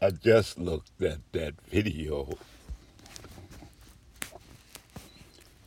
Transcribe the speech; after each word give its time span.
I 0.00 0.10
just 0.10 0.58
looked 0.58 1.02
at 1.02 1.18
that 1.32 1.54
video 1.68 2.38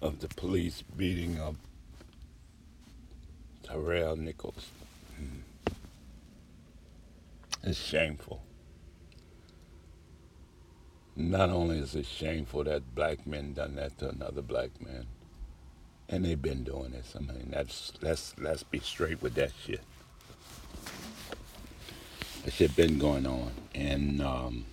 of 0.01 0.19
the 0.21 0.29
police 0.29 0.83
beating 0.95 1.37
up 1.37 1.55
Tyrell 3.63 4.15
Nichols. 4.15 4.69
Hmm. 5.17 5.73
It's 7.63 7.77
shameful. 7.77 8.41
Not 11.17 11.49
only 11.49 11.79
is 11.79 11.93
it 11.95 12.05
shameful 12.05 12.63
that 12.63 12.95
black 12.95 13.27
men 13.27 13.53
done 13.53 13.75
that 13.75 13.97
to 13.99 14.09
another 14.09 14.41
black 14.41 14.69
man, 14.81 15.07
and 16.07 16.23
they've 16.23 16.41
been 16.41 16.63
doing 16.63 16.91
this. 16.91 17.15
I 17.17 17.19
mean, 17.19 17.49
that's 17.51 17.91
let's 18.01 18.33
let's 18.39 18.63
be 18.63 18.79
straight 18.79 19.21
with 19.21 19.35
that 19.35 19.51
shit. 19.65 19.81
That 22.43 22.53
shit 22.53 22.75
been 22.75 22.97
going 22.97 23.27
on, 23.27 23.51
and 23.75 24.21
um, 24.21 24.65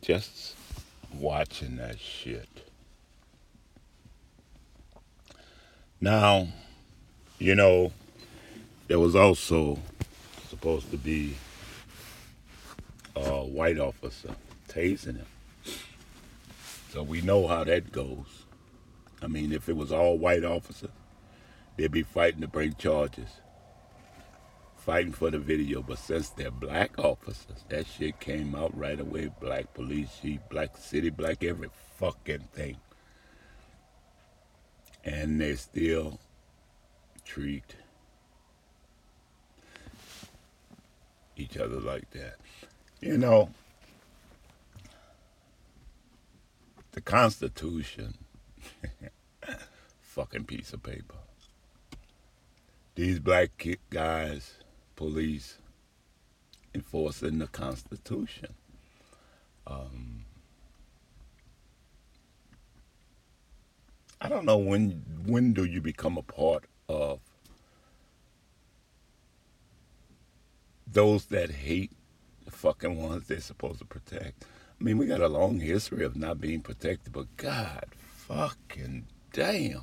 just 0.00 0.56
watching 1.12 1.76
that 1.76 2.00
shit. 2.00 2.48
Now, 6.00 6.48
you 7.38 7.54
know, 7.54 7.92
there 8.88 8.98
was 8.98 9.14
also 9.14 9.78
supposed 10.48 10.90
to 10.90 10.96
be 10.96 11.36
a 13.16 13.44
white 13.44 13.78
officer 13.78 14.34
tasing 14.68 15.16
him. 15.16 15.26
So 16.92 17.02
we 17.02 17.20
know 17.22 17.46
how 17.46 17.64
that 17.64 17.92
goes. 17.92 18.43
I 19.24 19.26
mean, 19.26 19.52
if 19.52 19.68
it 19.68 19.76
was 19.76 19.90
all 19.90 20.18
white 20.18 20.44
officers, 20.44 20.90
they'd 21.76 21.90
be 21.90 22.02
fighting 22.02 22.42
to 22.42 22.48
bring 22.48 22.74
charges, 22.74 23.40
fighting 24.76 25.12
for 25.12 25.30
the 25.30 25.38
video. 25.38 25.82
But 25.82 25.98
since 25.98 26.28
they're 26.28 26.50
black 26.50 26.98
officers, 26.98 27.64
that 27.70 27.86
shit 27.86 28.20
came 28.20 28.54
out 28.54 28.76
right 28.76 29.00
away. 29.00 29.30
Black 29.40 29.72
police 29.72 30.18
chief, 30.20 30.40
black 30.50 30.76
city, 30.76 31.10
black 31.10 31.42
every 31.42 31.70
fucking 31.96 32.48
thing. 32.52 32.76
And 35.04 35.40
they 35.40 35.54
still 35.56 36.20
treat 37.24 37.76
each 41.36 41.56
other 41.56 41.80
like 41.80 42.10
that. 42.10 42.36
You 43.00 43.18
know, 43.18 43.50
the 46.92 47.00
Constitution, 47.00 48.14
fucking 50.00 50.44
piece 50.44 50.72
of 50.72 50.82
paper. 50.82 51.16
These 52.94 53.18
black 53.18 53.50
guys, 53.90 54.58
police, 54.94 55.58
enforcing 56.74 57.38
the 57.38 57.48
Constitution. 57.48 58.54
Um, 59.66 60.24
I 64.20 64.28
don't 64.28 64.44
know 64.44 64.58
when 64.58 65.02
when 65.26 65.52
do 65.52 65.64
you 65.64 65.80
become 65.80 66.16
a 66.16 66.22
part 66.22 66.64
of 66.88 67.20
those 70.86 71.26
that 71.26 71.50
hate 71.50 71.90
the 72.44 72.50
fucking 72.50 73.02
ones 73.02 73.26
they're 73.26 73.40
supposed 73.40 73.80
to 73.80 73.84
protect. 73.84 74.44
I 74.80 74.84
mean, 74.84 74.98
we 74.98 75.06
got 75.06 75.20
a 75.20 75.28
long 75.28 75.60
history 75.60 76.04
of 76.04 76.16
not 76.16 76.40
being 76.40 76.60
protected, 76.60 77.12
but 77.12 77.36
God 77.36 77.86
fucking 77.96 79.06
damn. 79.34 79.82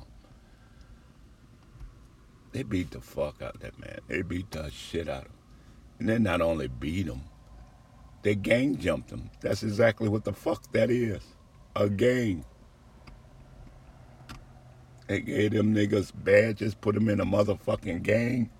They 2.50 2.64
beat 2.64 2.90
the 2.90 3.00
fuck 3.00 3.40
out 3.40 3.54
of 3.54 3.60
that 3.60 3.78
man. 3.78 3.98
They 4.08 4.22
beat 4.22 4.50
the 4.50 4.70
shit 4.70 5.08
out 5.08 5.26
of 5.26 5.30
him. 5.30 5.32
And 6.00 6.08
they 6.08 6.18
not 6.18 6.40
only 6.40 6.66
beat 6.66 7.06
him, 7.06 7.22
they 8.22 8.34
gang 8.34 8.76
jumped 8.76 9.10
him. 9.10 9.30
That's 9.40 9.62
exactly 9.62 10.08
what 10.08 10.24
the 10.24 10.32
fuck 10.32 10.72
that 10.72 10.90
is. 10.90 11.22
A 11.76 11.88
gang. 11.88 12.44
They 15.06 15.20
gave 15.20 15.52
them 15.52 15.74
niggas 15.74 16.12
badges, 16.14 16.74
put 16.74 16.94
them 16.94 17.08
in 17.08 17.20
a 17.20 17.26
motherfucking 17.26 18.02
gang, 18.02 18.50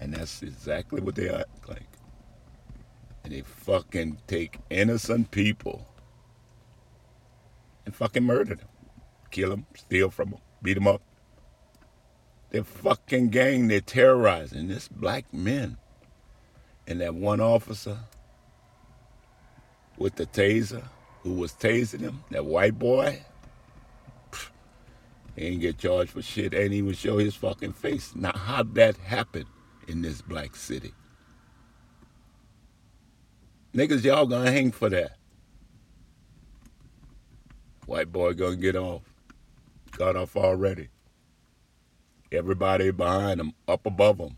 and 0.00 0.14
that's 0.14 0.42
exactly 0.42 1.00
what 1.00 1.14
they 1.14 1.28
act 1.28 1.68
like. 1.68 1.88
And 3.24 3.32
they 3.32 3.42
fucking 3.42 4.18
take 4.26 4.58
innocent 4.70 5.30
people 5.30 5.86
and 7.84 7.94
fucking 7.94 8.24
murder 8.24 8.54
them, 8.54 8.68
kill 9.30 9.50
them, 9.50 9.66
steal 9.74 10.10
from 10.10 10.30
them, 10.30 10.40
beat 10.62 10.74
them 10.74 10.88
up. 10.88 11.02
They're 12.50 12.64
fucking 12.64 13.28
gang. 13.28 13.68
They're 13.68 13.80
terrorizing 13.80 14.68
this 14.68 14.88
black 14.88 15.32
men. 15.32 15.76
And 16.86 17.00
that 17.00 17.14
one 17.14 17.40
officer 17.40 17.98
with 19.98 20.16
the 20.16 20.26
taser 20.26 20.84
who 21.22 21.34
was 21.34 21.52
tasing 21.52 22.00
him, 22.00 22.24
that 22.30 22.44
white 22.44 22.78
boy, 22.78 23.22
he 25.36 25.46
ain't 25.46 25.60
get 25.60 25.78
charged 25.78 26.10
for 26.10 26.22
shit. 26.22 26.54
Ain't 26.54 26.72
even 26.72 26.94
show 26.94 27.18
his 27.18 27.34
fucking 27.34 27.74
face. 27.74 28.16
Now, 28.16 28.32
how'd 28.34 28.74
that 28.76 28.96
happen 28.96 29.44
in 29.86 30.02
this 30.02 30.22
black 30.22 30.56
city? 30.56 30.92
Niggas, 33.74 34.02
y'all 34.02 34.26
gonna 34.26 34.50
hang 34.50 34.72
for 34.72 34.88
that. 34.88 35.16
White 37.86 38.10
boy 38.10 38.32
gonna 38.32 38.56
get 38.56 38.74
off. 38.76 39.07
Got 39.98 40.14
off 40.14 40.36
already. 40.36 40.90
Everybody 42.30 42.92
behind 42.92 43.40
them, 43.40 43.52
up 43.66 43.84
above 43.84 44.18
them. 44.18 44.36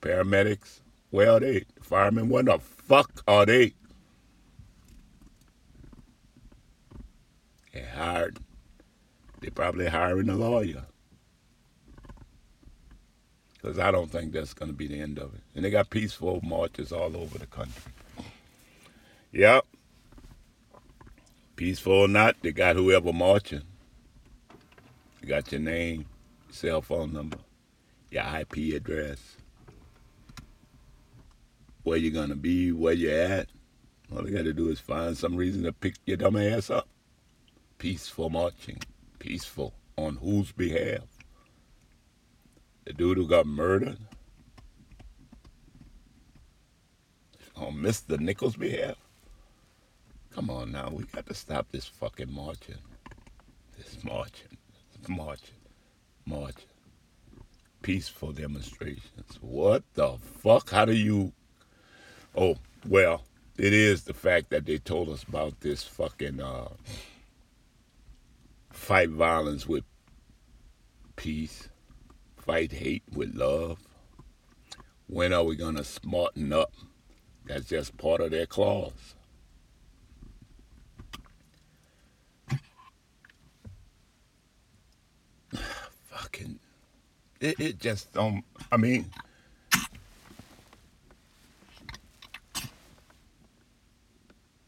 Paramedics, 0.00 0.80
where 1.10 1.30
are 1.30 1.40
they? 1.40 1.64
Firemen, 1.80 2.28
what 2.28 2.46
the 2.46 2.58
fuck 2.58 3.22
are 3.28 3.46
they? 3.46 3.74
They 7.72 7.82
hired. 7.82 8.38
They 9.40 9.50
probably 9.50 9.86
hiring 9.86 10.28
a 10.28 10.34
lawyer. 10.34 10.86
Because 13.54 13.78
I 13.78 13.92
don't 13.92 14.10
think 14.10 14.32
that's 14.32 14.54
going 14.54 14.72
to 14.72 14.76
be 14.76 14.88
the 14.88 15.00
end 15.00 15.20
of 15.20 15.32
it. 15.34 15.42
And 15.54 15.64
they 15.64 15.70
got 15.70 15.90
peaceful 15.90 16.40
marches 16.42 16.90
all 16.90 17.16
over 17.16 17.38
the 17.38 17.46
country. 17.46 17.92
Yep. 19.30 19.66
Peaceful 21.54 21.92
or 21.92 22.08
not, 22.08 22.34
they 22.42 22.50
got 22.50 22.74
whoever 22.74 23.12
marching. 23.12 23.62
Got 25.30 25.52
your 25.52 25.60
name, 25.60 26.06
cell 26.50 26.82
phone 26.82 27.12
number, 27.12 27.38
your 28.10 28.24
IP 28.24 28.74
address, 28.74 29.36
where 31.84 31.98
you're 31.98 32.10
gonna 32.10 32.34
be, 32.34 32.72
where 32.72 32.94
you're 32.94 33.16
at. 33.16 33.46
All 34.10 34.24
they 34.24 34.32
gotta 34.32 34.52
do 34.52 34.70
is 34.70 34.80
find 34.80 35.16
some 35.16 35.36
reason 35.36 35.62
to 35.62 35.72
pick 35.72 35.94
your 36.04 36.16
dumb 36.16 36.34
ass 36.34 36.68
up. 36.68 36.88
Peaceful 37.78 38.28
marching. 38.28 38.80
Peaceful. 39.20 39.72
On 39.96 40.16
whose 40.16 40.50
behalf? 40.50 41.06
The 42.84 42.92
dude 42.92 43.16
who 43.16 43.28
got 43.28 43.46
murdered? 43.46 43.98
On 47.54 47.72
Mr. 47.74 48.18
Nichols' 48.18 48.56
behalf? 48.56 48.96
Come 50.32 50.50
on 50.50 50.72
now, 50.72 50.90
we 50.90 51.04
got 51.04 51.26
to 51.26 51.34
stop 51.34 51.70
this 51.70 51.86
fucking 51.86 52.32
marching. 52.32 52.78
This 53.78 54.02
marching, 54.02 54.58
marching, 55.08 55.54
marching. 56.26 56.64
Peaceful 57.82 58.32
demonstrations. 58.32 59.38
What 59.40 59.84
the 59.94 60.18
fuck? 60.18 60.70
How 60.70 60.84
do 60.84 60.92
you. 60.92 61.32
Oh, 62.36 62.56
well, 62.86 63.24
it 63.56 63.72
is 63.72 64.04
the 64.04 64.14
fact 64.14 64.50
that 64.50 64.66
they 64.66 64.78
told 64.78 65.08
us 65.08 65.22
about 65.22 65.60
this 65.60 65.82
fucking 65.84 66.40
uh, 66.40 66.68
fight 68.70 69.10
violence 69.10 69.66
with 69.66 69.84
peace, 71.16 71.68
fight 72.36 72.72
hate 72.72 73.02
with 73.12 73.34
love. 73.34 73.78
When 75.06 75.32
are 75.32 75.44
we 75.44 75.56
to 75.56 75.84
smarten 75.84 76.52
up? 76.52 76.72
That's 77.46 77.66
just 77.66 77.96
part 77.96 78.20
of 78.20 78.30
their 78.30 78.46
clause. 78.46 79.14
fucking 86.10 86.58
it, 87.40 87.58
it 87.60 87.78
just 87.78 88.12
don't 88.12 88.44
I 88.70 88.76
mean 88.76 89.10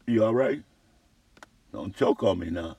You 0.05 0.25
alright? 0.25 0.61
Don't 1.71 1.95
choke 1.95 2.23
on 2.23 2.39
me 2.39 2.49
now. 2.49 2.75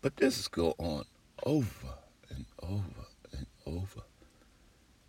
But 0.00 0.16
this 0.16 0.38
is 0.38 0.48
go 0.48 0.76
on 0.78 1.04
over 1.44 1.88
and 2.30 2.46
over 2.62 3.06
and 3.32 3.46
over. 3.66 4.02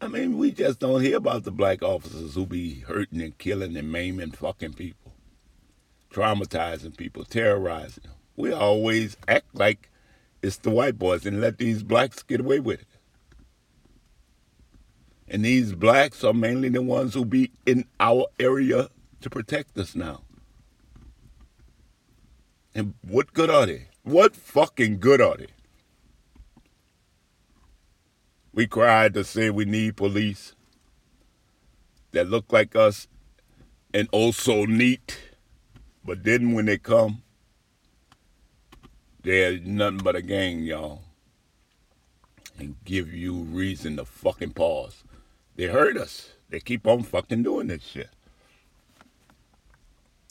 I 0.02 0.08
mean, 0.08 0.38
we 0.40 0.52
just 0.52 0.80
don't 0.80 1.02
hear 1.02 1.18
about 1.18 1.44
the 1.44 1.52
black 1.52 1.84
officers 1.84 2.34
who 2.34 2.48
be 2.48 2.80
hurting 2.80 3.22
and 3.22 3.38
killing 3.38 3.78
and 3.78 3.92
maiming 3.92 4.32
fucking 4.32 4.74
people, 4.74 5.14
traumatizing 6.12 6.98
people, 6.98 7.24
terrorizing 7.24 8.04
them. 8.06 8.14
We 8.36 8.52
always 8.52 9.16
act 9.28 9.54
like 9.54 9.92
it's 10.42 10.58
the 10.58 10.70
white 10.70 10.98
boys 10.98 11.26
and 11.26 11.42
let 11.42 11.58
these 11.58 11.84
blacks 11.84 12.24
get 12.24 12.40
away 12.40 12.60
with 12.60 12.82
it. 12.82 12.88
And 15.28 15.46
these 15.46 15.74
blacks 15.74 16.24
are 16.24 16.34
mainly 16.34 16.70
the 16.70 16.82
ones 16.82 17.14
who 17.14 17.24
be 17.24 17.52
in 17.66 17.86
our 18.00 18.26
area 18.40 18.90
to 19.22 19.30
protect 19.30 19.78
us 19.78 19.96
now. 19.96 20.22
And 22.74 22.96
what 23.02 23.34
good 23.34 23.50
are 23.50 23.66
they? 23.66 23.88
What 24.04 24.36
fucking 24.36 25.00
good 25.00 25.22
are 25.22 25.38
they? 25.38 25.48
We 28.54 28.66
cried 28.66 29.14
to 29.14 29.24
say 29.24 29.50
we 29.50 29.66
need 29.66 29.98
police 29.98 30.56
that 32.12 32.30
look 32.30 32.52
like 32.52 32.76
us 32.76 33.08
and 33.94 34.08
also 34.12 34.66
neat. 34.66 35.20
But 36.04 36.24
then 36.24 36.54
when 36.54 36.66
they 36.66 36.78
come, 36.78 37.22
they're 39.24 39.60
nothing 39.60 40.00
but 40.00 40.16
a 40.16 40.22
gang, 40.22 40.60
y'all. 40.60 41.02
And 42.58 42.76
give 42.84 43.14
you 43.14 43.34
reason 43.34 43.98
to 43.98 44.06
fucking 44.06 44.52
pause. 44.52 45.04
They 45.56 45.66
hurt 45.66 45.98
us. 45.98 46.30
They 46.50 46.60
keep 46.60 46.88
on 46.88 47.04
fucking 47.04 47.44
doing 47.44 47.68
this 47.68 47.84
shit. 47.84 48.10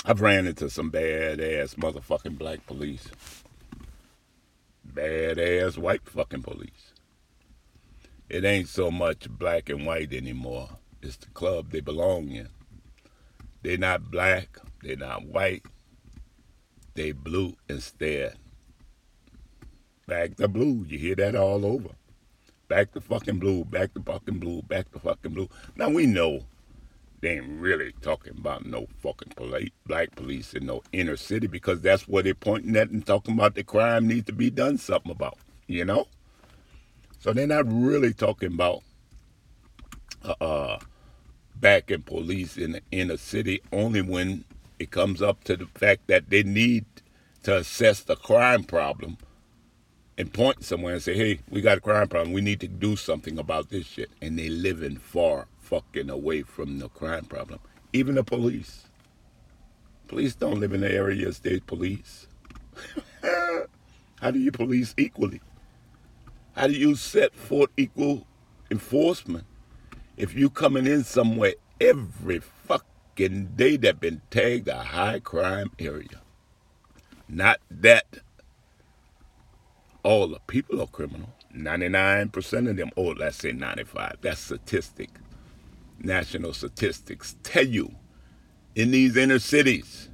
I've 0.05 0.21
ran 0.21 0.47
into 0.47 0.71
some 0.71 0.91
bad 0.91 1.41
ass 1.41 1.75
motherfucking 1.75 2.39
black 2.39 2.67
police. 2.67 3.09
Bad 4.85 5.39
ass 5.39 5.77
white 5.77 6.09
fucking 6.09 6.43
police. 6.43 6.93
It 8.29 8.45
ain't 8.45 8.69
so 8.69 8.91
much 8.91 9.29
black 9.29 9.69
and 9.69 9.87
white 9.87 10.13
anymore. 10.13 10.69
It's 11.03 11.17
the 11.17 11.27
club 11.29 11.71
they 11.71 11.81
belong 11.81 12.31
in. 12.31 12.49
They're 13.63 13.79
not 13.79 14.11
black, 14.11 14.59
they're 14.83 14.97
not 14.97 15.25
white, 15.25 15.65
they 16.95 17.13
blue 17.13 17.57
instead. 17.69 18.37
Back 20.09 20.37
to 20.37 20.49
blue, 20.49 20.87
you 20.89 20.99
hear 20.99 21.15
that 21.17 21.37
all 21.37 21.67
over. 21.67 21.91
Back 22.67 22.93
to 22.93 23.01
fucking 23.01 23.41
blue, 23.41 23.67
back 23.67 23.93
to 23.93 24.01
fucking 24.01 24.39
blue, 24.39 24.63
back 24.63 24.91
to 24.93 24.99
fucking 24.99 25.35
blue. 25.35 25.51
Now 25.77 25.91
we 25.91 26.07
know 26.07 26.47
they 27.21 27.37
ain't 27.37 27.61
really 27.61 27.93
talking 28.01 28.33
about 28.39 28.65
no 28.65 28.87
fucking 29.03 29.35
poli- 29.37 29.75
black 29.87 30.17
police 30.17 30.55
in 30.55 30.65
no 30.65 30.83
inner 30.93 31.19
city 31.19 31.47
because 31.47 31.83
that's 31.83 32.09
what 32.09 32.25
they're 32.25 32.33
pointing 32.33 32.75
at 32.75 32.89
and 32.89 33.05
talking 33.07 33.35
about 33.35 33.55
the 33.55 33.63
crime 33.63 34.09
needs 34.09 34.25
to 34.25 34.33
be 34.33 34.49
done 34.49 34.79
something 34.79 35.13
about, 35.13 35.37
you 35.67 35.85
know? 35.85 36.09
So 37.19 37.35
they're 37.35 37.47
not 37.47 37.71
really 37.71 38.15
talking 38.15 38.55
about 38.55 38.83
uh, 40.25 40.35
uh 40.41 40.79
back 41.57 41.91
in 41.91 42.01
police 42.03 42.57
in 42.57 42.73
the 42.73 42.81
inner 42.93 43.19
city 43.19 43.61
only 43.73 44.01
when 44.01 44.47
it 44.79 44.91
comes 44.91 45.21
up 45.21 45.45
to 45.45 45.55
the 45.55 45.67
fact 45.67 46.07
that 46.07 46.31
they 46.31 46.45
need 46.45 46.87
to 47.43 47.59
assess 47.59 48.01
the 48.01 48.17
crime 48.17 48.65
problem 48.65 49.19
and 50.19 50.33
point 50.33 50.65
somewhere 50.65 50.95
and 50.95 51.03
say, 51.03 51.15
hey, 51.15 51.39
we 51.49 51.61
got 51.61 51.79
a 51.79 51.81
crime 51.81 52.09
problem. 52.09 52.33
We 52.33 52.41
need 52.41 52.59
to 52.61 52.69
do 52.69 52.97
something 52.97 53.39
about 53.39 53.71
this 53.71 53.87
shit. 53.87 54.11
And 54.21 54.37
they 54.37 54.49
living 54.49 54.97
far 54.97 55.47
fucking 55.61 56.11
away 56.11 56.43
from 56.43 56.81
the 56.81 56.89
crime 56.89 57.25
problem. 57.25 57.61
Even 57.93 58.17
the 58.17 58.25
police. 58.25 58.87
Police 60.09 60.35
don't 60.35 60.59
live 60.59 60.73
in 60.73 60.81
the 60.81 60.93
areas 60.93 61.39
they 61.39 61.61
police. 61.61 62.27
How 64.21 64.33
do 64.33 64.41
you 64.41 64.51
police 64.51 64.93
equally? 64.99 65.41
How 66.57 66.67
do 66.67 66.73
you 66.73 66.97
set 66.97 67.33
forth 67.35 67.71
equal 67.77 68.27
enforcement 68.73 69.45
if 70.17 70.35
you 70.35 70.51
coming 70.51 70.87
in 70.87 71.05
somewhere 71.05 71.55
every 71.81 72.41
fucking 72.41 73.53
day 73.55 73.77
that 73.77 74.01
been 74.01 74.23
tagged 74.31 74.67
a 74.67 74.83
high 74.83 75.21
crime 75.21 75.71
area? 75.79 76.23
Not 77.29 77.61
that 77.71 78.07
all 80.09 80.27
the 80.27 80.41
people 80.47 80.81
are 80.81 80.87
criminal. 80.87 81.29
99% 81.55 82.71
of 82.71 82.77
them, 82.79 82.91
oh, 82.97 83.09
let's 83.09 83.37
say 83.37 83.53
95. 83.53 84.17
That's 84.23 84.41
statistic. 84.41 85.11
National 85.99 86.55
statistics 86.55 87.37
tell 87.43 87.67
you 87.67 87.95
in 88.75 88.91
these 88.91 89.19
inner 89.19 89.39
cities 89.39 90.09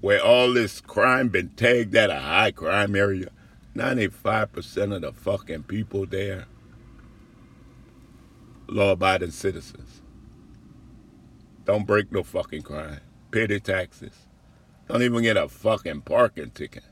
where 0.00 0.22
all 0.22 0.52
this 0.52 0.80
crime 0.80 1.30
been 1.30 1.48
tagged 1.48 1.96
at 1.96 2.10
a 2.10 2.20
high 2.20 2.52
crime 2.52 2.94
area, 2.94 3.30
95% 3.74 4.94
of 4.94 5.02
the 5.02 5.12
fucking 5.12 5.64
people 5.64 6.06
there 6.06 6.46
law-abiding 8.68 9.32
citizens. 9.32 10.00
Don't 11.64 11.88
break 11.88 12.12
no 12.12 12.22
fucking 12.22 12.62
crime. 12.62 13.00
Pay 13.32 13.46
their 13.46 13.58
taxes. 13.58 14.14
Don't 14.86 15.02
even 15.02 15.24
get 15.24 15.36
a 15.36 15.48
fucking 15.48 16.02
parking 16.02 16.50
ticket. 16.50 16.84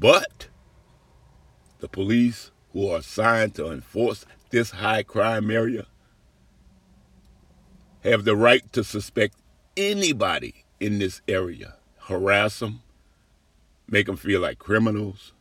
But 0.00 0.48
the 1.80 1.88
police 1.88 2.50
who 2.72 2.88
are 2.88 2.98
assigned 2.98 3.54
to 3.56 3.70
enforce 3.70 4.24
this 4.48 4.70
high 4.70 5.02
crime 5.02 5.50
area 5.50 5.86
have 8.02 8.24
the 8.24 8.34
right 8.34 8.72
to 8.72 8.82
suspect 8.82 9.36
anybody 9.76 10.64
in 10.80 10.98
this 10.98 11.20
area, 11.28 11.76
harass 11.98 12.60
them, 12.60 12.80
make 13.88 14.06
them 14.06 14.16
feel 14.16 14.40
like 14.40 14.58
criminals, 14.58 15.34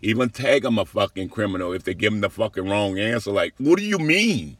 even 0.00 0.30
tag 0.30 0.62
them 0.62 0.78
a 0.78 0.86
fucking 0.86 1.28
criminal 1.28 1.74
if 1.74 1.84
they 1.84 1.92
give 1.92 2.12
them 2.12 2.22
the 2.22 2.30
fucking 2.30 2.66
wrong 2.66 2.98
answer. 2.98 3.30
Like, 3.30 3.52
what 3.58 3.78
do 3.78 3.84
you 3.84 3.98
mean? 3.98 4.56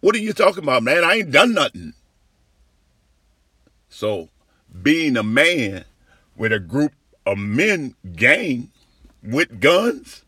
What 0.00 0.14
are 0.14 0.20
you 0.20 0.32
talking 0.32 0.62
about, 0.62 0.84
man? 0.84 1.02
I 1.02 1.14
ain't 1.14 1.32
done 1.32 1.52
nothing. 1.52 1.94
So, 3.88 4.28
being 4.82 5.16
a 5.16 5.24
man 5.24 5.84
with 6.36 6.52
a 6.52 6.60
group 6.60 6.92
a 7.28 7.36
men 7.36 7.94
gang 8.16 8.70
with 9.22 9.60
guns 9.60 10.24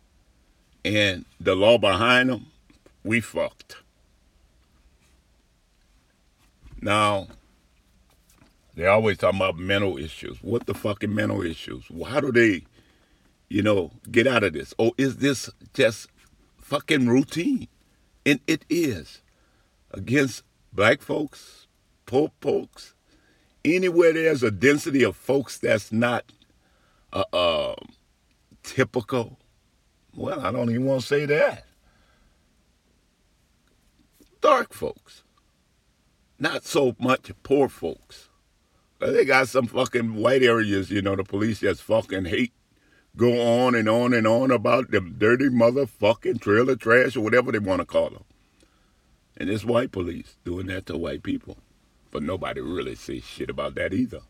and 0.84 1.24
the 1.40 1.54
law 1.54 1.78
behind 1.78 2.28
them, 2.28 2.46
we 3.02 3.20
fucked. 3.20 3.76
Now, 6.82 7.28
they 8.74 8.86
always 8.86 9.16
talk 9.16 9.34
about 9.34 9.56
mental 9.56 9.96
issues. 9.96 10.36
What 10.42 10.66
the 10.66 10.74
fucking 10.74 11.14
mental 11.14 11.42
issues? 11.42 11.84
How 12.06 12.20
do 12.20 12.32
they, 12.32 12.64
you 13.48 13.62
know, 13.62 13.92
get 14.10 14.26
out 14.26 14.44
of 14.44 14.52
this? 14.52 14.74
Or 14.76 14.92
is 14.98 15.16
this 15.16 15.48
just 15.72 16.08
fucking 16.58 17.08
routine? 17.08 17.68
And 18.26 18.40
it 18.46 18.66
is 18.68 19.22
against 19.90 20.42
black 20.70 21.00
folks, 21.00 21.66
poor 22.04 22.30
folks, 22.42 22.92
anywhere 23.64 24.12
there's 24.12 24.42
a 24.42 24.50
density 24.50 25.02
of 25.02 25.16
folks 25.16 25.56
that's 25.56 25.90
not 25.90 26.30
uh, 27.12 27.24
uh, 27.32 27.74
typical. 28.62 29.38
Well, 30.14 30.44
I 30.44 30.50
don't 30.52 30.70
even 30.70 30.84
want 30.84 31.02
to 31.02 31.06
say 31.06 31.26
that. 31.26 31.64
Dark 34.40 34.72
folks. 34.72 35.22
Not 36.38 36.64
so 36.64 36.96
much 36.98 37.30
poor 37.42 37.68
folks. 37.68 38.28
They 38.98 39.24
got 39.24 39.48
some 39.48 39.66
fucking 39.66 40.14
white 40.14 40.42
areas, 40.42 40.90
you 40.90 41.00
know, 41.00 41.16
the 41.16 41.24
police 41.24 41.60
just 41.60 41.82
fucking 41.82 42.26
hate. 42.26 42.52
Go 43.16 43.40
on 43.40 43.74
and 43.74 43.88
on 43.88 44.14
and 44.14 44.26
on 44.26 44.50
about 44.50 44.90
them 44.90 45.16
dirty 45.18 45.48
motherfucking 45.48 46.40
trailer 46.40 46.76
trash 46.76 47.16
or 47.16 47.22
whatever 47.22 47.50
they 47.50 47.58
want 47.58 47.80
to 47.80 47.86
call 47.86 48.10
them. 48.10 48.24
And 49.36 49.48
it's 49.48 49.64
white 49.64 49.90
police 49.90 50.36
doing 50.44 50.66
that 50.66 50.86
to 50.86 50.96
white 50.96 51.22
people. 51.22 51.56
But 52.10 52.22
nobody 52.22 52.60
really 52.60 52.94
says 52.94 53.24
shit 53.24 53.50
about 53.50 53.74
that 53.76 53.92
either. 53.92 54.20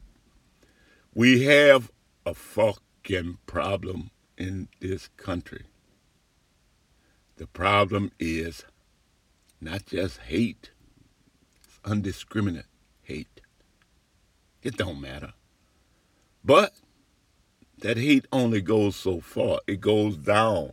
We 1.14 1.44
have 1.44 1.90
a 2.30 2.34
fucking 2.34 3.38
problem 3.46 4.10
in 4.38 4.68
this 4.78 5.08
country. 5.16 5.64
The 7.38 7.48
problem 7.48 8.12
is 8.20 8.64
not 9.60 9.86
just 9.86 10.18
hate, 10.18 10.70
it's 11.64 11.80
undiscriminate 11.84 12.64
hate. 13.02 13.40
It 14.62 14.76
don't 14.76 15.00
matter. 15.00 15.32
But 16.44 16.72
that 17.78 17.96
hate 17.96 18.26
only 18.32 18.60
goes 18.60 18.94
so 18.94 19.20
far. 19.20 19.58
It 19.66 19.80
goes 19.80 20.16
down. 20.16 20.72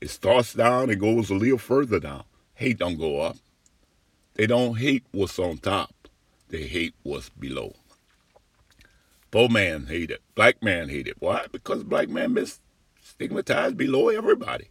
It 0.00 0.08
starts 0.08 0.54
down, 0.54 0.88
it 0.88 0.96
goes 0.96 1.28
a 1.28 1.34
little 1.34 1.58
further 1.58 2.00
down. 2.00 2.24
Hate 2.54 2.78
don't 2.78 2.98
go 2.98 3.20
up. 3.20 3.36
They 4.34 4.46
don't 4.46 4.78
hate 4.78 5.04
what's 5.12 5.38
on 5.38 5.58
top. 5.58 6.08
They 6.48 6.62
hate 6.62 6.94
what's 7.02 7.28
below. 7.28 7.74
Poor 9.34 9.48
man 9.48 9.86
hate 9.86 10.12
it. 10.12 10.22
Black 10.36 10.62
man 10.62 10.88
hate 10.88 11.08
it. 11.08 11.16
Why? 11.18 11.46
Because 11.50 11.82
black 11.82 12.08
man 12.08 12.34
been 12.34 12.46
stigmatized 13.02 13.76
below 13.76 14.08
everybody. 14.08 14.68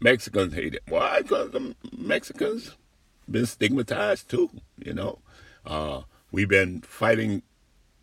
Mexicans 0.00 0.54
hate 0.54 0.74
it. 0.74 0.82
Why? 0.88 1.22
Because 1.22 1.52
the 1.52 1.76
Mexicans 1.96 2.74
been 3.30 3.46
stigmatized 3.46 4.28
too. 4.28 4.50
You 4.84 4.94
know, 4.94 5.20
uh, 5.64 6.00
we've 6.32 6.48
been 6.48 6.80
fighting 6.80 7.42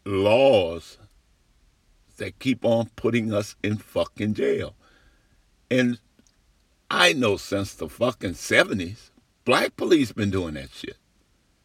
laws 0.06 0.98
that 2.16 2.40
keep 2.40 2.64
on 2.64 2.90
putting 2.96 3.34
us 3.34 3.58
in 3.62 3.76
fucking 3.76 4.36
jail. 4.36 4.78
And 5.70 6.00
I 6.90 7.12
know 7.12 7.36
since 7.36 7.74
the 7.74 7.90
fucking 7.90 8.36
70s, 8.36 9.10
black 9.44 9.76
police 9.76 10.14
been 10.14 10.32
doing 10.32 10.54
that 10.54 10.72
shit 10.72 10.96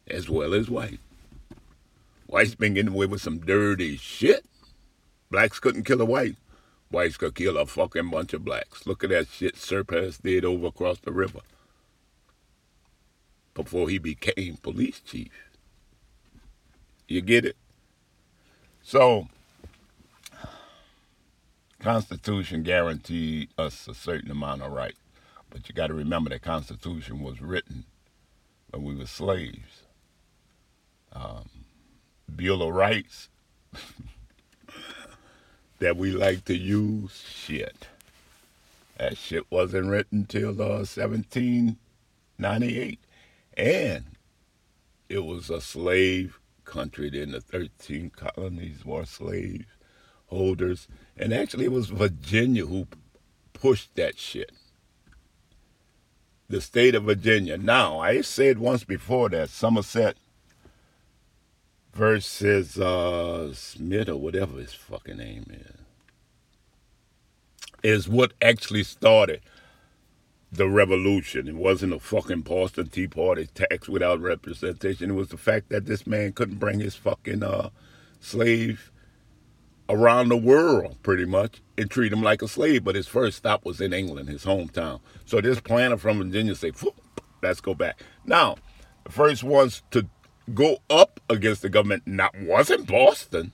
as 0.07 0.29
well 0.29 0.53
as 0.53 0.69
white. 0.69 0.99
White's 2.27 2.55
been 2.55 2.73
getting 2.73 2.93
away 2.93 3.05
with 3.05 3.21
some 3.21 3.39
dirty 3.39 3.97
shit. 3.97 4.45
Blacks 5.31 5.59
couldn't 5.59 5.85
kill 5.85 6.01
a 6.01 6.05
white. 6.05 6.35
Whites 6.89 7.17
could 7.17 7.35
kill 7.35 7.57
a 7.57 7.65
fucking 7.65 8.09
bunch 8.09 8.33
of 8.33 8.45
blacks. 8.45 8.85
Look 8.85 9.03
at 9.03 9.09
that 9.09 9.27
shit 9.27 9.57
Surpass 9.57 10.17
did 10.17 10.45
over 10.45 10.67
across 10.67 10.99
the 10.99 11.11
river 11.11 11.39
before 13.53 13.89
he 13.89 13.97
became 13.97 14.57
police 14.57 14.99
chief. 14.99 15.31
You 17.07 17.21
get 17.21 17.45
it? 17.45 17.57
So, 18.81 19.27
Constitution 21.79 22.63
guaranteed 22.63 23.49
us 23.57 23.87
a 23.87 23.93
certain 23.93 24.31
amount 24.31 24.61
of 24.61 24.71
rights. 24.71 24.99
But 25.49 25.67
you 25.67 25.75
got 25.75 25.87
to 25.87 25.93
remember 25.93 26.29
the 26.29 26.39
Constitution 26.39 27.21
was 27.21 27.41
written 27.41 27.85
when 28.69 28.83
we 28.83 28.95
were 28.95 29.05
slaves. 29.05 29.83
Um, 31.13 31.56
Bill 32.35 32.63
of 32.63 32.73
Rights 32.73 33.29
that 35.79 35.97
we 35.97 36.11
like 36.11 36.45
to 36.45 36.55
use, 36.55 37.23
shit. 37.29 37.87
That 38.97 39.17
shit 39.17 39.49
wasn't 39.51 39.87
written 39.87 40.25
till 40.25 40.61
uh, 40.61 40.85
1798. 40.85 42.99
And 43.55 44.05
it 45.09 45.25
was 45.25 45.49
a 45.49 45.61
slave 45.61 46.39
country. 46.65 47.09
Then 47.09 47.31
the 47.31 47.41
13 47.41 48.11
colonies 48.11 48.85
were 48.85 49.05
slave 49.05 49.65
holders. 50.27 50.87
And 51.15 51.33
actually, 51.33 51.65
it 51.65 51.71
was 51.71 51.89
Virginia 51.89 52.65
who 52.65 52.87
pushed 53.53 53.95
that 53.95 54.17
shit. 54.17 54.51
The 56.49 56.61
state 56.61 56.95
of 56.95 57.03
Virginia. 57.03 57.57
Now, 57.57 57.99
I 57.99 58.21
said 58.21 58.57
once 58.57 58.83
before 58.83 59.29
that 59.29 59.49
Somerset 59.49 60.17
versus 61.97 62.77
uh, 62.77 63.51
Smith 63.53 64.07
or 64.07 64.17
whatever 64.17 64.59
his 64.59 64.73
fucking 64.73 65.17
name 65.17 65.45
is, 65.49 65.73
is 67.83 68.07
what 68.07 68.33
actually 68.39 68.83
started 68.83 69.41
the 70.51 70.69
revolution. 70.69 71.47
It 71.47 71.55
wasn't 71.55 71.93
a 71.93 71.99
fucking 71.99 72.41
Boston 72.41 72.89
Tea 72.89 73.07
Party 73.07 73.47
tax 73.47 73.89
without 73.89 74.21
representation. 74.21 75.09
It 75.09 75.15
was 75.15 75.29
the 75.29 75.37
fact 75.37 75.69
that 75.69 75.87
this 75.87 76.05
man 76.05 76.33
couldn't 76.33 76.59
bring 76.59 76.79
his 76.79 76.95
fucking 76.95 77.41
uh, 77.41 77.69
slave 78.19 78.91
around 79.89 80.29
the 80.29 80.37
world, 80.37 80.97
pretty 81.01 81.25
much, 81.25 81.61
and 81.79 81.89
treat 81.89 82.13
him 82.13 82.21
like 82.21 82.43
a 82.43 82.47
slave. 82.47 82.83
But 82.83 82.95
his 82.95 83.07
first 83.07 83.37
stop 83.37 83.65
was 83.65 83.81
in 83.81 83.91
England, 83.91 84.29
his 84.29 84.45
hometown. 84.45 84.99
So 85.25 85.41
this 85.41 85.59
planter 85.59 85.97
from 85.97 86.19
Virginia 86.19 86.53
said, 86.53 86.75
let's 87.41 87.59
go 87.59 87.73
back. 87.73 87.99
Now, 88.23 88.57
the 89.03 89.11
first 89.11 89.43
ones 89.43 89.81
to 89.91 90.07
go 90.53 90.79
up 90.89 91.19
against 91.29 91.61
the 91.61 91.69
government 91.69 92.03
not 92.05 92.33
wasn't 92.39 92.87
Boston, 92.87 93.51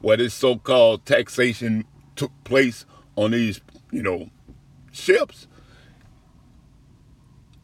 where 0.00 0.16
this 0.16 0.34
so-called 0.34 1.04
taxation 1.04 1.84
took 2.16 2.32
place 2.44 2.84
on 3.16 3.32
these, 3.32 3.60
you 3.90 4.02
know, 4.02 4.30
ships. 4.92 5.46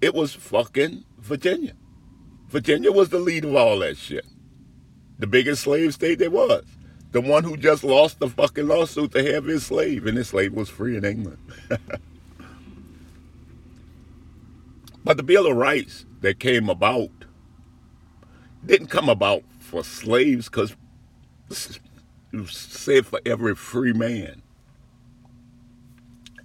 It 0.01 0.15
was 0.15 0.35
fucking 0.35 1.05
Virginia. 1.19 1.73
Virginia 2.49 2.93
was 2.93 3.09
the 3.09 3.19
lead 3.19 3.45
of 3.45 3.55
all 3.57 3.79
that 3.81 3.97
shit. 3.97 4.27
The 5.19 5.27
biggest 5.27 5.63
slave 5.63 5.95
state 5.95 6.19
there 6.19 6.31
was. 6.31 6.65
The 7.13 7.21
one 7.21 7.45
who 7.45 7.57
just 7.57 7.83
lost 7.83 8.19
the 8.19 8.29
fucking 8.29 8.67
lawsuit 8.69 9.13
to 9.13 9.33
have 9.33 9.47
his 9.47 9.65
slave, 9.65 10.07
and 10.07 10.19
his 10.19 10.29
slave 10.29 10.53
was 10.53 10.69
free 10.69 10.97
in 10.97 11.05
England. 11.05 11.39
but 15.05 15.17
the 15.17 15.23
Bill 15.23 15.47
of 15.47 15.57
Rights 15.57 16.05
that 16.21 16.39
came 16.39 16.69
about 16.69 17.26
didn't 18.67 18.89
come 18.89 19.09
about 19.09 19.43
for 19.59 19.85
slaves 19.85 20.49
because 20.49 20.77
it 21.51 21.81
was 22.33 22.53
said 22.53 23.07
for 23.07 23.21
every 23.25 23.55
free 23.55 23.93
man. 23.93 24.43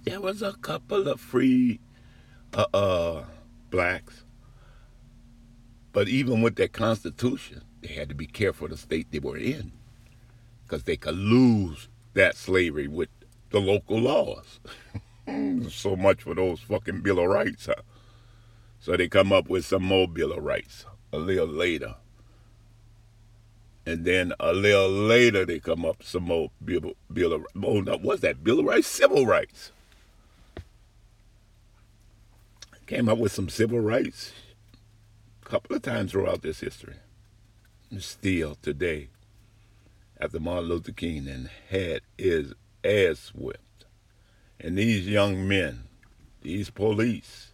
There 0.04 0.20
was 0.20 0.42
a 0.42 0.52
couple 0.54 1.08
of 1.08 1.20
free 1.20 1.80
uh, 2.54 2.66
uh, 2.74 3.24
blacks. 3.70 4.24
But 5.92 6.08
even 6.08 6.42
with 6.42 6.56
that 6.56 6.72
constitution, 6.72 7.62
they 7.82 7.88
had 7.88 8.08
to 8.08 8.14
be 8.14 8.26
careful 8.26 8.68
the 8.68 8.76
state 8.76 9.08
they 9.10 9.18
were 9.18 9.36
in 9.36 9.72
because 10.64 10.84
they 10.84 10.96
could 10.96 11.16
lose 11.16 11.88
that 12.14 12.36
slavery 12.36 12.88
with 12.88 13.10
the 13.50 13.60
local 13.60 14.00
laws. 14.00 14.60
so 15.70 15.96
much 15.96 16.22
for 16.22 16.34
those 16.34 16.60
fucking 16.60 17.02
Bill 17.02 17.18
of 17.20 17.28
Rights, 17.28 17.66
huh? 17.66 17.74
So 18.80 18.96
they 18.96 19.08
come 19.08 19.32
up 19.32 19.48
with 19.48 19.64
some 19.64 19.84
more 19.84 20.08
Bill 20.08 20.32
of 20.32 20.42
Rights 20.42 20.86
a 21.12 21.18
little 21.18 21.46
later. 21.46 21.96
And 23.84 24.04
then 24.04 24.32
a 24.38 24.52
little 24.52 24.88
later, 24.88 25.44
they 25.44 25.58
come 25.58 25.84
up 25.84 26.02
some 26.02 26.24
more 26.24 26.50
Bill, 26.64 26.92
Bill 27.12 27.32
of 27.32 27.46
oh, 27.64 27.80
no, 27.80 27.98
what's 27.98 28.22
that? 28.22 28.44
Bill 28.44 28.60
of 28.60 28.66
Rights? 28.66 28.86
Civil 28.86 29.26
Rights. 29.26 29.72
Came 32.86 33.08
up 33.08 33.18
with 33.18 33.32
some 33.32 33.48
civil 33.48 33.80
rights 33.80 34.32
a 35.42 35.48
couple 35.48 35.74
of 35.74 35.82
times 35.82 36.12
throughout 36.12 36.42
this 36.42 36.60
history. 36.60 36.96
And 37.90 38.02
still 38.02 38.56
today, 38.60 39.08
after 40.20 40.38
Martin 40.38 40.68
Luther 40.68 40.92
King 40.92 41.26
and 41.26 41.48
had 41.70 42.02
his 42.18 42.54
ass 42.84 43.32
whipped. 43.34 43.86
And 44.60 44.76
these 44.76 45.08
young 45.08 45.48
men, 45.48 45.84
these 46.42 46.70
police, 46.70 47.52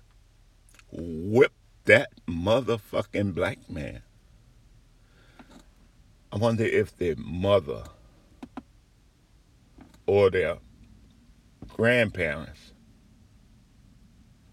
whipped 0.91 1.55
that 1.85 2.11
motherfucking 2.27 3.35
black 3.35 3.71
man 3.71 4.03
I 6.31 6.37
wonder 6.37 6.65
if 6.65 6.97
their 6.97 7.17
mother 7.17 7.85
or 10.07 10.31
their 10.31 10.59
grandparents, 11.69 12.73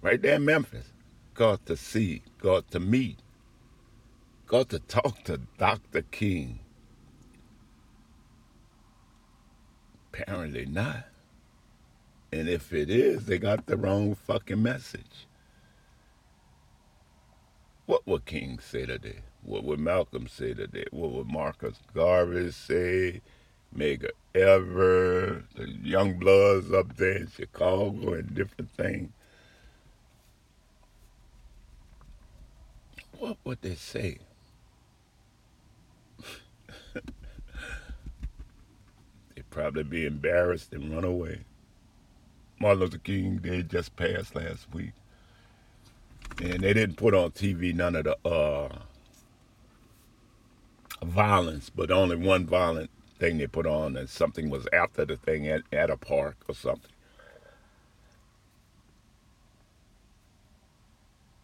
right 0.01 0.22
there 0.22 0.36
in 0.36 0.46
Memphis, 0.46 0.91
got 1.34 1.65
to 1.65 1.75
see, 1.75 2.22
got 2.39 2.72
to 2.72 2.79
meet, 2.79 3.20
got 4.48 4.70
to 4.70 4.79
talk 4.79 5.24
to 5.25 5.41
Dr. 5.58 6.03
King. 6.03 6.60
Apparently 10.13 10.65
not. 10.65 11.05
And 12.32 12.48
if 12.48 12.72
it 12.74 12.89
is, 12.89 13.25
they 13.25 13.38
got 13.38 13.65
the 13.65 13.75
wrong 13.75 14.15
fucking 14.15 14.62
message. 14.62 15.27
What 17.86 18.08
would 18.08 18.25
King 18.25 18.60
say 18.60 18.86
today? 18.86 19.20
What 19.44 19.63
would 19.63 19.80
Malcolm 19.80 20.27
say 20.27 20.56
today? 20.56 20.86
What 20.89 21.12
would 21.12 21.27
Marcus 21.27 21.80
Garvey 21.94 22.51
say? 22.51 23.22
Medgar 23.75 24.12
Ever, 24.34 25.44
the 25.56 25.70
young 25.84 26.18
bloods 26.18 26.72
up 26.72 26.96
there 26.98 27.18
in 27.18 27.30
Chicago 27.30 28.13
and 28.13 28.34
different 28.34 28.72
things. 28.72 29.12
What 33.20 33.38
would 33.44 33.62
they 33.62 33.75
say? 33.75 34.18
They'd 39.36 39.50
probably 39.50 39.84
be 39.84 40.06
embarrassed 40.06 40.74
and 40.74 40.94
run 40.94 41.04
away. 41.04 41.42
Martin 42.60 42.80
Luther 42.80 42.98
King 42.98 43.38
Day 43.38 43.62
just 43.63 43.96
passed 43.96 44.36
last 44.36 44.74
week. 44.74 44.92
And 46.42 46.62
they 46.62 46.74
didn't 46.74 46.98
put 46.98 47.13
on 47.13 47.32
TV 47.32 47.74
none 47.74 47.96
of 47.96 48.04
the 48.06 48.18
uh, 48.27 48.70
violence, 51.04 51.70
but 51.70 51.92
only 51.92 52.15
one 52.15 52.46
violent 52.46 52.89
thing 53.20 53.38
they 53.38 53.48
put 53.48 53.65
on, 53.65 53.96
and 53.96 54.10
something 54.10 54.50
was 54.50 54.68
after 54.74 55.06
the 55.06 55.15
thing 55.15 55.48
at, 55.48 55.62
at 55.72 55.89
a 55.89 55.98
park 55.98 56.38
or 56.50 56.56
something. 56.56 56.92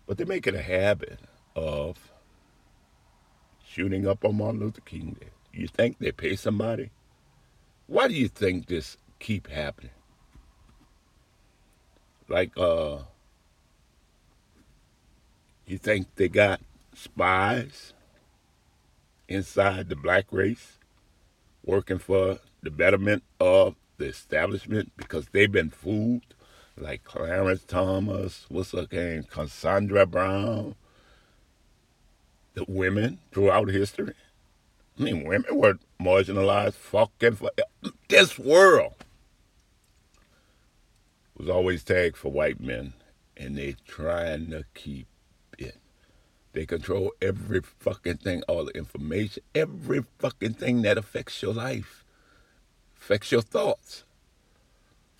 But 0.06 0.18
they 0.18 0.26
make 0.26 0.46
it 0.46 0.56
a 0.56 0.62
habit 0.62 1.20
of 1.56 2.12
shooting 3.66 4.06
up 4.06 4.26
on 4.26 4.38
Martin 4.38 4.60
Luther 4.60 4.82
King 4.82 5.16
Day. 5.20 5.30
You 5.54 5.68
think 5.68 6.00
they 6.00 6.12
pay 6.12 6.36
somebody? 6.36 6.92
Why 7.88 8.10
do 8.10 8.14
you 8.14 8.28
think 8.28 8.68
this 8.68 8.98
keep 9.20 9.48
happening? 9.48 9.92
Like, 12.28 12.52
uh, 12.58 13.00
you 15.72 15.78
think 15.78 16.08
they 16.16 16.28
got 16.28 16.62
spies? 16.94 17.94
inside 19.32 19.90
the 19.90 19.96
black 19.96 20.26
race, 20.32 20.78
working 21.64 21.98
for 21.98 22.40
the 22.62 22.70
betterment 22.70 23.24
of 23.40 23.76
the 23.98 24.06
establishment 24.06 24.92
because 24.98 25.28
they've 25.32 25.52
been 25.52 25.70
fooled, 25.70 26.36
like 26.78 27.04
Clarence 27.04 27.64
Thomas, 27.64 28.46
what's 28.50 28.72
her 28.72 28.88
name, 28.92 29.24
Cassandra 29.24 30.06
Brown, 30.06 30.76
the 32.54 32.66
women 32.68 33.20
throughout 33.32 33.70
history. 33.70 34.14
I 35.00 35.04
mean, 35.04 35.24
women 35.24 35.58
were 35.58 35.80
marginalized 36.00 36.74
fucking 36.74 37.36
for 37.36 37.52
this 38.10 38.38
world 38.38 38.96
was 41.38 41.50
always 41.50 41.84
tagged 41.84 42.18
for 42.18 42.32
white 42.32 42.60
men, 42.60 42.94
and 43.38 43.58
they 43.58 43.76
trying 43.88 44.52
to 44.52 44.66
keep 44.76 45.08
they 46.54 46.66
control 46.66 47.14
every 47.22 47.62
fucking 47.62 48.18
thing, 48.18 48.44
all 48.48 48.66
the 48.66 48.78
information, 48.78 49.44
every 49.56 50.04
fucking 50.20 50.54
thing 50.54 50.82
that 50.84 50.98
affects 50.98 51.42
your 51.42 51.54
life. 51.54 52.04
affects 53.02 53.32
your 53.32 53.42
thoughts, 53.42 54.04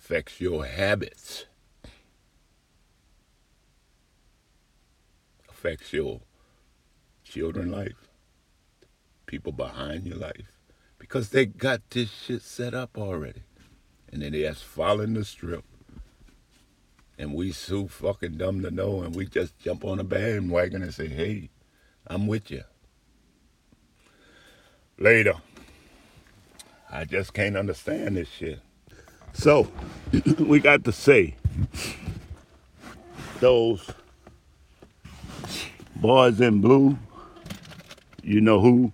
affects 0.00 0.40
your 0.40 0.64
habits, 0.66 1.46
affects 5.48 5.92
your 5.92 6.20
children 7.24 7.70
life, 7.70 8.08
people 9.26 9.52
behind 9.52 10.06
your 10.06 10.18
life, 10.18 10.58
because 10.98 11.30
they 11.30 11.46
got 11.46 11.80
this 11.90 12.10
shit 12.10 12.42
set 12.42 12.74
up 12.74 12.96
already. 12.96 13.42
And 14.12 14.22
then 14.22 14.32
they 14.32 14.42
just 14.42 14.64
following 14.64 15.14
the 15.14 15.24
strip. 15.24 15.64
And 17.22 17.34
we 17.34 17.52
so 17.52 17.86
fucking 17.86 18.36
dumb 18.36 18.62
to 18.62 18.72
know, 18.72 19.02
and 19.02 19.14
we 19.14 19.26
just 19.26 19.56
jump 19.60 19.84
on 19.84 20.00
a 20.00 20.02
bandwagon 20.02 20.82
and 20.82 20.92
say, 20.92 21.06
hey, 21.06 21.50
I'm 22.08 22.26
with 22.26 22.50
you. 22.50 22.64
Later. 24.98 25.34
I 26.90 27.04
just 27.04 27.32
can't 27.32 27.56
understand 27.56 28.16
this 28.16 28.28
shit. 28.28 28.58
So, 29.34 29.70
we 30.40 30.58
got 30.58 30.82
to 30.82 30.90
say, 30.90 31.36
those 33.38 33.88
boys 35.94 36.40
in 36.40 36.60
blue, 36.60 36.98
you 38.24 38.40
know 38.40 38.58
who? 38.58 38.92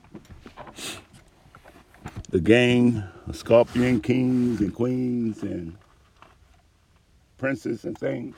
The 2.28 2.40
gang, 2.40 3.04
Scorpion 3.32 4.02
Kings 4.02 4.60
and 4.60 4.74
Queens 4.74 5.42
and 5.42 5.78
Princes 7.38 7.84
and 7.84 7.96
things. 7.96 8.36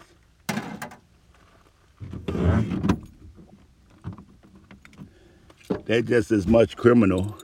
They're 5.87 6.02
just 6.02 6.30
as 6.30 6.47
much 6.47 6.76
criminal 6.76 7.37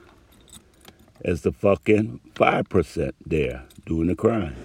as 1.25 1.41
the 1.41 1.51
fucking 1.51 2.21
5% 2.35 3.11
there 3.25 3.65
doing 3.85 4.07
the 4.07 4.15
crime. 4.15 4.55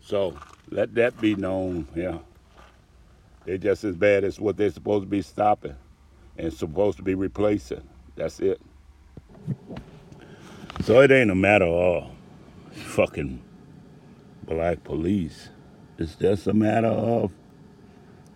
So 0.00 0.36
let 0.70 0.94
that 0.94 1.20
be 1.20 1.34
known, 1.34 1.88
yeah. 1.96 2.18
They're 3.44 3.58
just 3.58 3.84
as 3.84 3.96
bad 3.96 4.22
as 4.22 4.38
what 4.38 4.56
they're 4.56 4.70
supposed 4.70 5.04
to 5.04 5.08
be 5.08 5.22
stopping 5.22 5.74
and 6.36 6.52
supposed 6.52 6.98
to 6.98 7.02
be 7.02 7.14
replacing. 7.14 7.82
That's 8.16 8.38
it. 8.38 8.60
So 10.82 11.00
it 11.00 11.10
ain't 11.10 11.30
a 11.30 11.34
matter 11.34 11.64
of 11.64 12.10
fucking 12.70 13.42
black 14.44 14.84
police. 14.84 15.50
It's 15.98 16.14
just 16.14 16.46
a 16.46 16.54
matter 16.54 16.88
of 16.88 17.32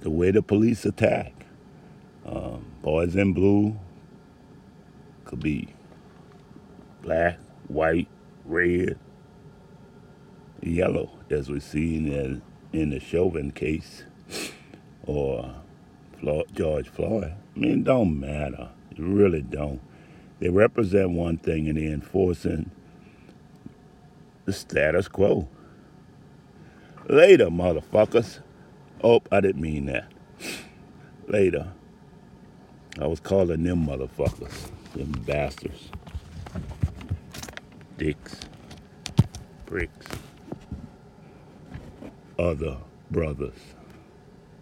the 0.00 0.10
way 0.10 0.30
the 0.30 0.42
police 0.42 0.84
attack. 0.84 1.32
Um, 2.26 2.64
boys 2.82 3.16
in 3.16 3.32
blue 3.32 3.78
could 5.24 5.40
be 5.40 5.68
black, 7.02 7.38
white, 7.68 8.08
red, 8.44 8.98
yellow, 10.62 11.10
as 11.30 11.50
we 11.50 11.60
see 11.60 11.96
in 11.96 12.10
the, 12.10 12.78
in 12.78 12.90
the 12.90 13.00
Chauvin 13.00 13.50
case, 13.50 14.04
or 15.06 15.54
George 16.52 16.88
Floyd. 16.88 17.34
I 17.54 17.58
mean, 17.58 17.82
don't 17.82 18.18
matter. 18.18 18.70
It 18.90 18.98
really 18.98 19.42
don't. 19.42 19.80
They 20.40 20.48
represent 20.48 21.10
one 21.10 21.38
thing 21.38 21.68
and 21.68 21.78
they're 21.78 21.92
enforcing 21.92 22.70
the 24.44 24.52
status 24.52 25.08
quo. 25.08 25.48
Later, 27.08 27.46
motherfuckers. 27.46 28.40
Oh, 29.02 29.20
I 29.30 29.40
didn't 29.40 29.60
mean 29.60 29.86
that. 29.86 30.10
Later. 31.26 31.72
I 33.00 33.06
was 33.06 33.20
calling 33.20 33.64
them 33.64 33.86
motherfuckers. 33.86 34.70
Them 34.94 35.12
bastards. 35.26 35.90
Dicks. 37.98 38.40
Bricks. 39.66 40.06
Other 42.38 42.78
brothers. 43.10 43.73